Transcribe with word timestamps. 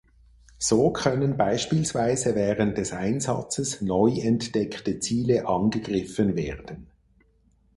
So 0.57 0.89
können 0.89 1.37
beispielsweise 1.37 2.33
während 2.33 2.79
des 2.79 2.91
Einsatzes 2.91 3.81
neu 3.81 4.09
entdeckte 4.19 4.97
Ziele 4.97 5.47
angegriffen 5.47 6.35
werden. 6.35 6.87